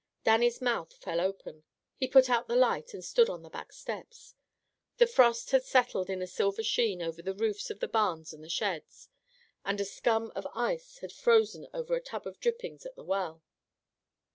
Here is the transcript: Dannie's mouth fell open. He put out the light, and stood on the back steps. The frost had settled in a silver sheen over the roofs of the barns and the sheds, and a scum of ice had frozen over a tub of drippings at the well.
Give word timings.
Dannie's 0.23 0.59
mouth 0.63 0.93
fell 0.95 1.21
open. 1.21 1.63
He 1.95 2.07
put 2.07 2.27
out 2.27 2.47
the 2.47 2.55
light, 2.55 2.91
and 2.95 3.03
stood 3.05 3.29
on 3.29 3.43
the 3.43 3.51
back 3.51 3.71
steps. 3.71 4.33
The 4.97 5.05
frost 5.05 5.51
had 5.51 5.61
settled 5.63 6.09
in 6.09 6.23
a 6.23 6.25
silver 6.25 6.63
sheen 6.63 7.03
over 7.03 7.21
the 7.21 7.35
roofs 7.35 7.69
of 7.69 7.81
the 7.81 7.87
barns 7.87 8.33
and 8.33 8.43
the 8.43 8.49
sheds, 8.49 9.09
and 9.63 9.79
a 9.79 9.85
scum 9.85 10.31
of 10.35 10.47
ice 10.55 10.97
had 11.01 11.11
frozen 11.13 11.67
over 11.71 11.93
a 11.95 12.01
tub 12.01 12.25
of 12.25 12.39
drippings 12.39 12.83
at 12.83 12.95
the 12.95 13.03
well. 13.05 13.43